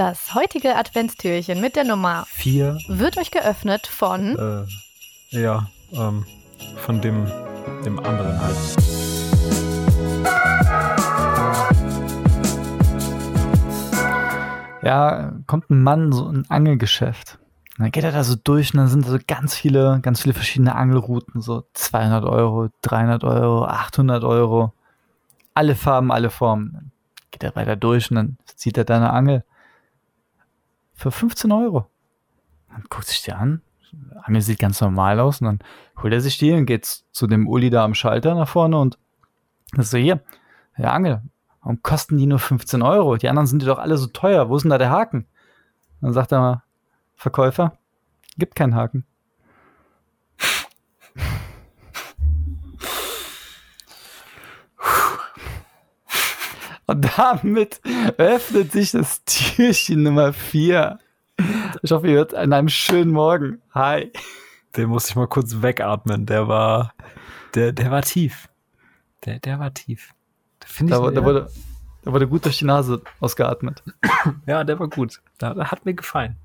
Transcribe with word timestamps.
Das 0.00 0.34
heutige 0.34 0.76
Adventstürchen 0.76 1.60
mit 1.60 1.76
der 1.76 1.84
Nummer 1.84 2.24
Vier. 2.26 2.78
wird 2.88 3.18
euch 3.18 3.30
geöffnet 3.30 3.86
von 3.86 4.34
Äh, 4.34 5.38
ja, 5.38 5.68
ähm, 5.92 6.24
von 6.78 7.02
dem, 7.02 7.30
dem 7.84 7.98
anderen 7.98 8.40
halt. 8.40 8.56
Ja, 14.82 15.34
kommt 15.46 15.68
ein 15.68 15.82
Mann, 15.82 16.12
so 16.12 16.28
ein 16.28 16.46
Angelgeschäft. 16.48 17.38
Und 17.76 17.84
dann 17.84 17.92
geht 17.92 18.04
er 18.04 18.12
da 18.12 18.24
so 18.24 18.36
durch 18.42 18.72
und 18.72 18.78
dann 18.78 18.88
sind 18.88 19.04
da 19.04 19.10
so 19.10 19.18
ganz 19.28 19.54
viele, 19.54 20.00
ganz 20.00 20.22
viele 20.22 20.32
verschiedene 20.32 20.76
Angelrouten, 20.76 21.42
so 21.42 21.64
200 21.74 22.24
Euro, 22.24 22.70
300 22.80 23.22
Euro, 23.22 23.66
800 23.66 24.24
Euro. 24.24 24.72
Alle 25.52 25.74
Farben, 25.74 26.10
alle 26.10 26.30
Formen. 26.30 26.72
Dann 26.72 26.92
geht 27.32 27.42
er 27.42 27.54
weiter 27.54 27.76
durch 27.76 28.10
und 28.10 28.16
dann 28.16 28.38
zieht 28.46 28.78
er 28.78 28.84
da 28.84 28.96
eine 28.96 29.10
Angel 29.10 29.44
für 31.00 31.10
15 31.10 31.50
Euro. 31.50 31.86
Dann 32.68 32.84
guckt 32.90 33.06
sich 33.06 33.22
die 33.22 33.32
an. 33.32 33.62
Angel 34.22 34.42
sieht 34.42 34.58
ganz 34.58 34.80
normal 34.80 35.18
aus 35.18 35.40
und 35.40 35.46
dann 35.46 35.58
holt 36.02 36.12
er 36.12 36.20
sich 36.20 36.38
die 36.38 36.52
und 36.52 36.66
geht 36.66 36.84
zu 36.84 37.26
dem 37.26 37.48
Uli 37.48 37.70
da 37.70 37.84
am 37.84 37.94
Schalter 37.94 38.34
nach 38.34 38.48
vorne 38.48 38.78
und 38.78 38.98
das 39.72 39.90
so 39.90 39.98
hier, 39.98 40.22
der 40.76 40.92
Angel, 40.92 41.22
warum 41.62 41.82
kosten 41.82 42.18
die 42.18 42.26
nur 42.26 42.38
15 42.38 42.82
Euro? 42.82 43.16
Die 43.16 43.28
anderen 43.28 43.46
sind 43.46 43.62
die 43.62 43.66
doch 43.66 43.78
alle 43.78 43.96
so 43.96 44.06
teuer. 44.08 44.48
Wo 44.48 44.56
ist 44.56 44.62
denn 44.62 44.70
da 44.70 44.78
der 44.78 44.90
Haken? 44.90 45.26
Dann 46.00 46.12
sagt 46.12 46.32
er 46.32 46.40
mal, 46.40 46.62
Verkäufer, 47.14 47.78
gibt 48.38 48.54
keinen 48.54 48.74
Haken. 48.74 49.04
Und 56.90 57.06
damit 57.16 57.80
öffnet 58.18 58.72
sich 58.72 58.90
das 58.90 59.22
Türchen 59.24 60.02
Nummer 60.02 60.32
4. 60.32 60.98
Ich 61.82 61.92
hoffe, 61.92 62.08
ihr 62.08 62.14
hört 62.14 62.34
an 62.34 62.52
einem 62.52 62.68
schönen 62.68 63.12
Morgen. 63.12 63.62
Hi. 63.72 64.10
Den 64.76 64.88
musste 64.88 65.10
ich 65.10 65.16
mal 65.16 65.28
kurz 65.28 65.62
wegatmen. 65.62 66.26
Der 66.26 66.48
war, 66.48 66.92
der, 67.54 67.70
der 67.70 67.92
war 67.92 68.02
tief. 68.02 68.48
Der, 69.24 69.38
der 69.38 69.60
war 69.60 69.72
tief. 69.72 70.14
Da 70.58 70.66
finde 70.66 70.94
ich, 70.94 70.98
Da, 71.00 71.10
da, 71.12 71.20
ja, 71.20 71.24
wurde, 71.24 71.50
da 72.02 72.12
wurde 72.12 72.26
gut 72.26 72.44
durch 72.44 72.58
die 72.58 72.64
Nase 72.64 73.00
ausgeatmet. 73.20 73.84
ja, 74.46 74.64
der 74.64 74.80
war 74.80 74.88
gut. 74.88 75.20
Da, 75.38 75.54
da 75.54 75.70
hat 75.70 75.84
mir 75.86 75.94
gefallen. 75.94 76.38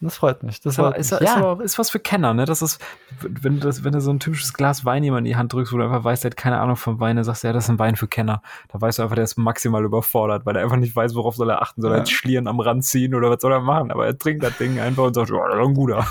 Das 0.00 0.16
freut 0.18 0.42
mich. 0.42 0.60
Das 0.60 0.74
Ist 0.74 0.76
freut 0.76 0.96
ist, 0.98 1.10
ist, 1.10 1.28
aber, 1.36 1.64
ist 1.64 1.78
was 1.78 1.88
für 1.88 1.98
Kenner, 1.98 2.34
ne? 2.34 2.44
Das 2.44 2.60
ist, 2.60 2.80
wenn 3.20 3.54
du, 3.54 3.60
das, 3.66 3.82
wenn 3.82 3.92
du 3.92 4.00
so 4.02 4.10
ein 4.10 4.20
typisches 4.20 4.52
Glas 4.52 4.84
Wein 4.84 5.02
jemand 5.02 5.20
in 5.20 5.32
die 5.32 5.36
Hand 5.36 5.54
drückst, 5.54 5.72
wo 5.72 5.78
du 5.78 5.84
einfach 5.84 6.04
weißt, 6.04 6.22
der 6.22 6.32
hat 6.32 6.36
keine 6.36 6.60
Ahnung 6.60 6.76
vom 6.76 7.00
Wein, 7.00 7.16
dann 7.16 7.24
sagst 7.24 7.42
du, 7.44 7.46
ja, 7.48 7.54
das 7.54 7.64
ist 7.64 7.70
ein 7.70 7.78
Wein 7.78 7.96
für 7.96 8.06
Kenner. 8.06 8.42
Da 8.68 8.78
weißt 8.80 8.98
du 8.98 9.02
einfach, 9.04 9.14
der 9.14 9.24
ist 9.24 9.38
maximal 9.38 9.82
überfordert, 9.84 10.44
weil 10.44 10.54
er 10.56 10.62
einfach 10.64 10.76
nicht 10.76 10.94
weiß, 10.94 11.14
worauf 11.14 11.36
soll 11.36 11.48
er 11.48 11.62
achten. 11.62 11.80
Soll 11.80 11.92
er 11.92 11.96
Ja. 11.96 11.98
jetzt 12.02 12.12
Schlieren 12.12 12.46
am 12.46 12.60
Rand 12.60 12.84
ziehen 12.84 13.14
oder 13.14 13.30
was 13.30 13.40
soll 13.40 13.52
er 13.52 13.60
machen? 13.60 13.90
Aber 13.90 14.04
er 14.06 14.18
trinkt 14.18 14.42
das 14.44 14.56
Ding 14.58 14.78
einfach 14.80 15.04
und 15.04 15.14
sagt, 15.14 15.30
ja, 15.30 15.36
das 15.48 15.54
ist 15.60 15.66
ein 15.66 15.74
guter. 15.74 16.06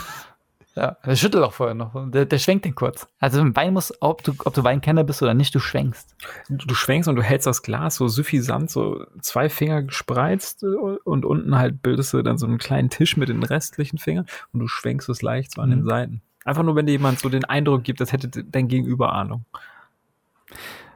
Ja, 0.78 0.98
der 1.06 1.16
schüttelt 1.16 1.42
auch 1.44 1.54
vorher 1.54 1.74
noch. 1.74 1.94
Der, 2.12 2.26
der 2.26 2.38
schwenkt 2.38 2.66
den 2.66 2.76
kurz. 2.76 3.08
Also 3.20 3.40
ein 3.40 3.56
Wein 3.56 3.72
muss, 3.74 3.94
ob 4.02 4.24
du, 4.24 4.34
ob 4.44 4.54
du 4.54 4.64
Weinkenner 4.66 5.06
bist 5.06 5.22
oder 5.24 5.34
nicht, 5.34 5.56
du 5.56 5.60
schwenkst. 5.60 6.16
Du, 6.50 6.68
du 6.68 6.76
schwenkst 6.76 7.08
und 7.08 7.16
du 7.16 7.22
hältst 7.24 7.48
das 7.48 7.64
Glas 7.64 7.96
so 7.96 8.10
suffisant, 8.10 8.70
so 8.70 9.06
zwei 9.22 9.48
Finger 9.48 9.84
gespreizt 9.84 10.64
und 10.64 11.24
unten 11.26 11.58
halt 11.58 11.82
bildest 11.82 12.12
du 12.14 12.22
dann 12.24 12.38
so 12.38 12.46
einen 12.46 12.58
kleinen 12.58 12.90
Tisch 12.90 13.16
mit 13.16 13.30
den 13.30 13.42
restlichen 13.44 14.00
Fingern 14.00 14.26
und 14.52 14.60
du 14.60 14.68
schwenkst 14.68 15.08
es 15.08 15.22
leicht 15.22 15.54
so 15.54 15.62
an 15.62 15.70
den 15.70 15.84
Mhm. 15.84 15.88
Seiten. 15.90 16.22
Einfach 16.44 16.64
nur, 16.64 16.76
wenn 16.76 16.86
dir 16.86 16.92
jemand 16.92 17.20
so 17.20 17.30
den 17.30 17.46
Eindruck 17.46 17.84
gibt, 17.86 18.02
das 18.02 18.12
hätte 18.12 18.28
dein 18.44 18.68
Gegenüber 18.68 19.14
Ahnung. 19.14 19.46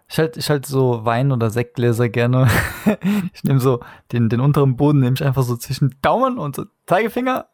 Ich 0.10 0.18
halt, 0.20 0.38
ich 0.38 0.50
halt 0.50 0.66
so 0.66 1.06
Wein- 1.06 1.32
oder 1.32 1.50
Sektgläser 1.52 2.10
gerne. 2.10 2.48
Ich 3.34 3.44
nehme 3.46 3.60
so 3.60 3.80
den, 4.12 4.28
den 4.28 4.42
unteren 4.42 4.76
Boden, 4.76 5.00
nehme 5.00 5.14
ich 5.16 5.24
einfach 5.24 5.44
so 5.44 5.56
zwischen 5.56 5.96
Daumen 6.02 6.38
und 6.38 6.56
so 6.58 6.66
Zeigefinger 6.88 7.46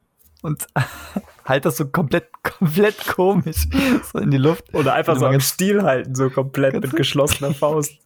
und 0.41 0.65
halt 1.45 1.65
das 1.65 1.77
so 1.77 1.87
komplett, 1.87 2.29
komplett 2.43 3.07
komisch 3.07 3.67
so 4.11 4.19
in 4.19 4.31
die 4.31 4.37
Luft. 4.37 4.73
Oder 4.73 4.93
einfach 4.93 5.17
so 5.17 5.25
am 5.25 5.39
Stiel 5.39 5.83
halten, 5.83 6.15
so 6.15 6.29
komplett 6.29 6.73
mit 6.73 6.95
geschlossener 6.95 7.53
Faust. 7.53 7.93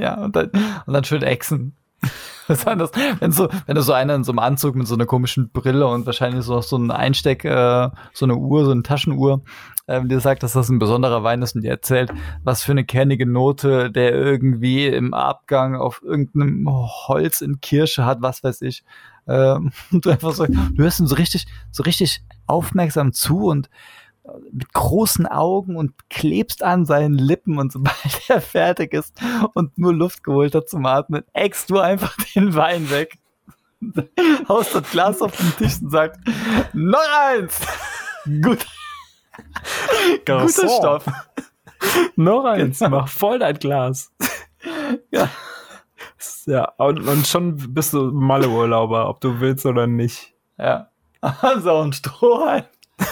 Ja, 0.00 0.14
und 0.22 0.36
dann, 0.36 0.52
und 0.86 0.94
dann 0.94 1.02
schön 1.02 1.24
exen. 1.24 1.74
Was 2.46 2.64
war 2.64 2.76
das? 2.76 2.92
Wenn 3.18 3.32
so, 3.32 3.48
wenn 3.66 3.74
du 3.74 3.82
so 3.82 3.92
einer 3.92 4.14
in 4.14 4.22
so 4.22 4.30
einem 4.30 4.38
Anzug 4.38 4.76
mit 4.76 4.86
so 4.86 4.94
einer 4.94 5.06
komischen 5.06 5.50
Brille 5.50 5.88
und 5.88 6.06
wahrscheinlich 6.06 6.44
so 6.44 6.54
noch 6.54 6.62
so 6.62 6.76
ein 6.76 6.92
Einsteck, 6.92 7.44
äh, 7.44 7.90
so 8.12 8.24
eine 8.24 8.36
Uhr, 8.36 8.64
so 8.64 8.70
eine 8.70 8.84
Taschenuhr, 8.84 9.42
ähm, 9.88 10.08
dir 10.08 10.20
sagt, 10.20 10.42
dass 10.42 10.52
das 10.52 10.68
ein 10.68 10.78
besonderer 10.78 11.24
Wein 11.24 11.42
ist 11.42 11.56
und 11.56 11.62
dir 11.62 11.70
erzählt, 11.70 12.12
was 12.44 12.62
für 12.62 12.72
eine 12.72 12.84
kernige 12.84 13.26
Note 13.26 13.90
der 13.90 14.12
irgendwie 14.12 14.86
im 14.86 15.14
Abgang 15.14 15.76
auf 15.76 16.02
irgendeinem 16.02 16.68
Holz 16.68 17.40
in 17.40 17.60
Kirsche 17.60 18.04
hat, 18.04 18.22
was 18.22 18.44
weiß 18.44 18.62
ich. 18.62 18.84
Ähm, 19.28 19.72
und 19.92 20.04
du 20.04 20.10
einfach 20.10 20.32
so, 20.32 20.46
du 20.46 20.82
hörst 20.82 21.00
ihm 21.00 21.06
so 21.06 21.14
richtig, 21.14 21.46
so 21.70 21.82
richtig 21.82 22.22
aufmerksam 22.46 23.12
zu 23.12 23.46
und 23.46 23.68
äh, 24.24 24.30
mit 24.52 24.72
großen 24.72 25.26
Augen 25.26 25.76
und 25.76 25.92
klebst 26.08 26.62
an 26.62 26.86
seinen 26.86 27.14
Lippen 27.14 27.58
und 27.58 27.72
sobald 27.72 27.96
er 28.28 28.40
fertig 28.40 28.94
ist 28.94 29.14
und 29.54 29.76
nur 29.78 29.94
Luft 29.94 30.24
geholt 30.24 30.54
hat 30.54 30.68
zum 30.68 30.86
Atmen, 30.86 31.24
eckst 31.32 31.70
du 31.70 31.78
einfach 31.78 32.16
den 32.34 32.54
Wein 32.54 32.90
weg. 32.90 33.18
Haust 34.48 34.74
das 34.74 34.90
Glas 34.90 35.22
auf 35.22 35.36
den 35.36 35.56
Tisch 35.56 35.80
und 35.80 35.90
sagt, 35.90 36.18
noch 36.72 36.98
eins! 37.28 37.60
Gut, 38.42 38.66
guter. 40.26 40.48
Stoff. 40.48 41.04
Noch 42.16 42.44
eins, 42.44 42.80
mach 42.80 43.08
voll 43.08 43.38
dein 43.38 43.56
Glas. 43.56 44.10
Ja. 45.12 45.30
Ja, 46.48 46.72
und, 46.78 47.06
und 47.06 47.26
schon 47.26 47.56
bist 47.74 47.92
du 47.92 48.10
Malle-Urlauber, 48.10 49.06
ob 49.10 49.20
du 49.20 49.38
willst 49.38 49.66
oder 49.66 49.86
nicht. 49.86 50.34
Ja. 50.58 50.88
Also 51.42 51.80
ein 51.82 51.92
Strohhalm. 51.92 52.64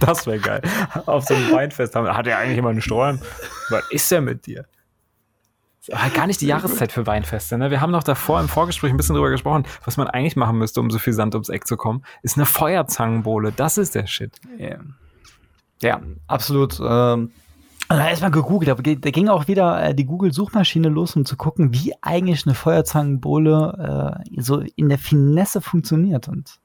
Das 0.00 0.26
wäre 0.26 0.38
geil. 0.38 0.62
Auf 1.06 1.24
so 1.24 1.34
einem 1.34 1.52
Weinfest 1.52 1.94
haben, 1.94 2.08
hat 2.08 2.26
er 2.26 2.38
eigentlich 2.38 2.58
immer 2.58 2.70
einen 2.70 2.80
Strohhalm? 2.80 3.20
Was 3.70 3.82
ist 3.90 4.10
denn 4.10 4.24
mit 4.24 4.46
dir? 4.46 4.66
Aber 5.90 6.10
gar 6.10 6.26
nicht 6.26 6.40
die 6.40 6.46
Jahreszeit 6.46 6.92
für 6.92 7.06
Weinfeste. 7.06 7.58
Ne? 7.58 7.70
Wir 7.70 7.80
haben 7.80 7.90
noch 7.90 8.02
davor 8.02 8.40
im 8.40 8.48
Vorgespräch 8.48 8.90
ein 8.90 8.96
bisschen 8.96 9.14
drüber 9.14 9.30
gesprochen, 9.30 9.66
was 9.84 9.96
man 9.96 10.06
eigentlich 10.06 10.36
machen 10.36 10.58
müsste, 10.58 10.80
um 10.80 10.90
so 10.90 10.98
viel 10.98 11.12
Sand 11.12 11.34
ums 11.34 11.48
Eck 11.48 11.66
zu 11.66 11.76
kommen, 11.76 12.04
ist 12.22 12.36
eine 12.36 12.46
Feuerzangenbowle. 12.46 13.52
Das 13.52 13.78
ist 13.78 13.94
der 13.94 14.06
Shit. 14.06 14.40
Ja, 14.58 14.78
ja 15.82 16.00
absolut. 16.28 16.80
Ähm, 16.80 17.32
also 17.88 18.02
erstmal 18.02 18.30
gegoogelt, 18.30 18.70
aber 18.70 18.82
da 18.82 19.10
ging 19.10 19.28
auch 19.28 19.48
wieder 19.48 19.82
äh, 19.82 19.94
die 19.94 20.04
Google-Suchmaschine 20.04 20.88
los, 20.88 21.16
um 21.16 21.24
zu 21.24 21.36
gucken, 21.36 21.72
wie 21.72 21.94
eigentlich 22.02 22.46
eine 22.46 22.54
Feuerzangenbowle 22.54 24.22
äh, 24.36 24.40
so 24.40 24.60
in 24.76 24.88
der 24.90 24.98
Finesse 24.98 25.60
funktioniert. 25.60 26.28
Und 26.28 26.60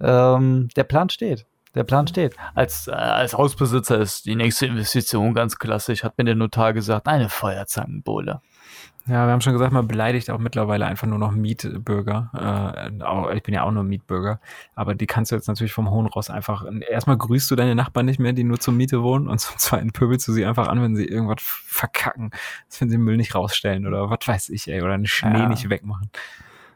ähm, 0.00 0.68
der 0.76 0.84
Plan 0.84 1.08
steht. 1.08 1.46
Der 1.74 1.84
Plan 1.84 2.06
steht. 2.08 2.34
Als, 2.54 2.88
äh, 2.88 2.92
als 2.92 3.34
Hausbesitzer 3.36 3.98
ist 3.98 4.26
die 4.26 4.34
nächste 4.34 4.66
Investition 4.66 5.34
ganz 5.34 5.58
klassisch, 5.58 6.02
hat 6.02 6.18
mir 6.18 6.24
der 6.24 6.34
Notar 6.34 6.72
gesagt, 6.72 7.06
eine 7.06 7.28
Feuerzangenbowle. 7.28 8.40
Ja, 9.06 9.26
wir 9.26 9.32
haben 9.32 9.40
schon 9.40 9.54
gesagt, 9.54 9.72
man 9.72 9.88
beleidigt 9.88 10.30
auch 10.30 10.38
mittlerweile 10.38 10.84
einfach 10.86 11.06
nur 11.06 11.18
noch 11.18 11.32
Mietbürger. 11.32 12.90
Äh, 13.00 13.02
auch, 13.02 13.30
ich 13.30 13.42
bin 13.42 13.54
ja 13.54 13.62
auch 13.62 13.70
nur 13.72 13.82
Mietbürger, 13.82 14.40
aber 14.74 14.94
die 14.94 15.06
kannst 15.06 15.32
du 15.32 15.36
jetzt 15.36 15.48
natürlich 15.48 15.72
vom 15.72 15.90
Hohen 15.90 16.06
Ross 16.06 16.28
einfach. 16.28 16.64
Erstmal 16.88 17.16
grüßt 17.16 17.50
du 17.50 17.56
deine 17.56 17.74
Nachbarn 17.74 18.06
nicht 18.06 18.20
mehr, 18.20 18.32
die 18.34 18.44
nur 18.44 18.60
zur 18.60 18.74
Miete 18.74 19.02
wohnen, 19.02 19.26
und 19.26 19.38
zum 19.40 19.56
Zweiten 19.58 19.92
pöbelst 19.92 20.28
du 20.28 20.32
sie 20.32 20.44
einfach 20.44 20.68
an, 20.68 20.82
wenn 20.82 20.96
sie 20.96 21.06
irgendwas 21.06 21.38
verkacken, 21.40 22.30
wenn 22.78 22.90
sie 22.90 22.98
Müll 22.98 23.16
nicht 23.16 23.34
rausstellen 23.34 23.86
oder 23.86 24.10
was 24.10 24.26
weiß 24.26 24.48
ich, 24.50 24.68
ey, 24.70 24.82
oder 24.82 24.92
einen 24.94 25.06
Schnee 25.06 25.38
Ja. 25.38 25.48
nicht 25.48 25.70
wegmachen. 25.70 26.10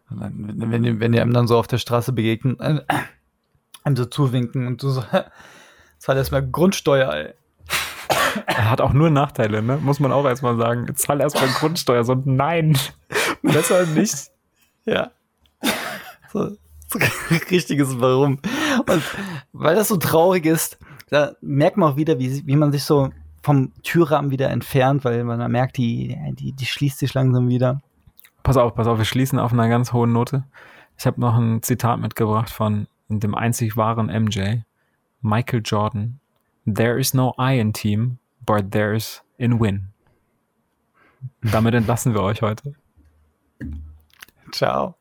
Wenn, 0.09 0.71
wenn, 0.71 0.83
die- 0.83 1.01
wenn 1.01 1.13
die 1.13 1.21
einem 1.21 1.33
dann 1.33 1.47
so 1.47 1.59
auf 1.59 1.67
der 1.67 1.79
Straße 1.79 2.13
begegnen, 2.13 2.59
äh, 2.61 2.81
einem 3.85 3.97
so 3.97 4.07
zuwinken 4.07 4.67
und 4.67 4.83
du 4.83 4.89
so, 4.89 5.05
zahl 5.99 6.17
erstmal 6.17 6.47
Grundsteuer, 6.47 7.13
ey. 7.13 7.35
Er 8.47 8.71
hat 8.71 8.81
auch 8.81 8.93
nur 8.93 9.11
Nachteile, 9.11 9.63
ne? 9.63 9.79
Muss 9.81 10.01
man 10.01 10.11
auch 10.11 10.25
erstmal 10.25 10.57
sagen. 10.57 10.93
Zahl 10.97 11.21
erstmal 11.21 11.49
Grundsteuer, 11.49 12.03
so 12.03 12.21
nein. 12.25 12.77
Besser 13.43 13.87
nicht. 13.87 14.31
Ja. 14.85 15.13
So, 16.33 16.51
so 16.89 16.99
richtiges 17.51 18.01
Warum. 18.01 18.41
Und 18.89 19.03
weil 19.53 19.77
das 19.77 19.89
so 19.89 19.97
traurig 19.97 20.47
ist, 20.47 20.79
da 21.11 21.33
merkt 21.41 21.77
man 21.77 21.93
auch 21.93 21.97
wieder, 21.97 22.19
wie, 22.19 22.45
wie 22.45 22.57
man 22.57 22.73
sich 22.73 22.83
so 22.83 23.11
vom 23.43 23.73
Türrahmen 23.83 24.31
wieder 24.31 24.51
entfernt, 24.51 25.05
weil 25.05 25.23
man 25.23 25.51
merkt, 25.53 25.77
die, 25.77 26.19
die, 26.33 26.53
die 26.53 26.67
schließt 26.67 26.99
sich 26.99 27.15
langsam 27.15 27.49
wieder. 27.49 27.81
Pass 28.43 28.57
auf, 28.57 28.75
pass 28.75 28.87
auf, 28.87 28.99
wir 28.99 29.05
schließen 29.05 29.39
auf 29.39 29.53
einer 29.53 29.69
ganz 29.69 29.93
hohen 29.93 30.13
Note. 30.13 30.45
Ich 30.99 31.07
habe 31.07 31.21
noch 31.21 31.37
ein 31.37 31.63
Zitat 31.63 32.01
mitgebracht 32.01 32.51
von 32.51 32.87
dem 33.09 33.35
einzig 33.35 33.77
wahren 33.77 34.09
MJ, 34.09 34.65
Michael 35.21 35.63
Jordan. 35.65 36.21
There 36.67 36.99
is 36.99 37.15
no 37.15 37.35
I 37.39 37.59
in 37.59 37.73
team, 37.73 38.19
but 38.45 38.71
there's 38.71 39.23
in 39.39 39.59
win. 39.59 39.89
Damit 41.43 41.75
entlassen 41.75 42.15
wir 42.15 42.23
euch 42.23 42.43
heute. 42.43 42.75
Ciao. 44.53 44.97